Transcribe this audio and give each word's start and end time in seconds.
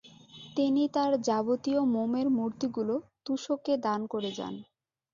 তিনি 0.55 0.83
তার 0.95 1.11
যাবতীয় 1.27 1.81
মোমের 1.93 2.27
মূর্তিগুলো 2.29 2.95
তুসোকে 3.25 3.73
দান 3.85 4.01
করে 4.13 4.31
যান। 4.37 4.55